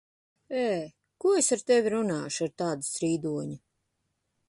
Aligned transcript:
Ē! 0.61 0.63
Ko 1.25 1.35
es 1.43 1.51
ar 1.57 1.61
tevi 1.73 1.93
runāšu, 1.97 2.49
ar 2.49 2.57
tādu 2.63 2.91
strīdoņu? 2.91 3.63